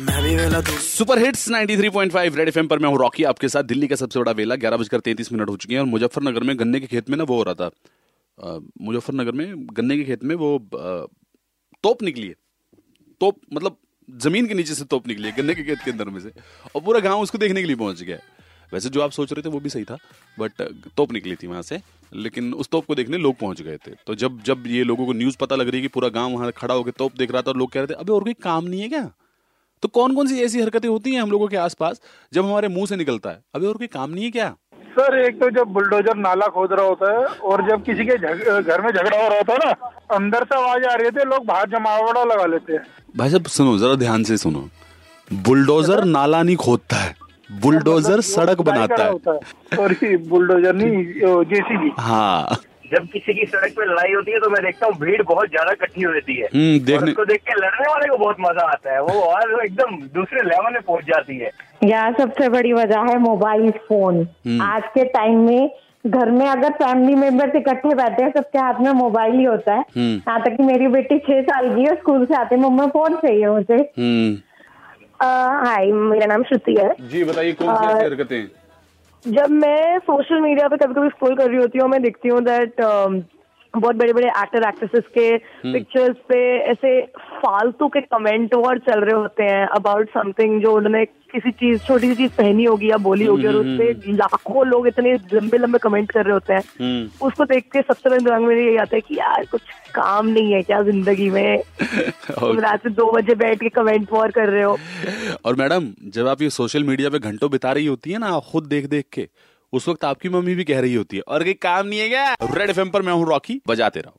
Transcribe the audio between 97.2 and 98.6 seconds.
उसको देख के सबसे पहले दिमाग में